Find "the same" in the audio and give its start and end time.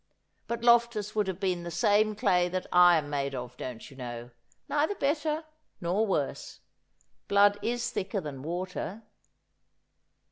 1.61-2.15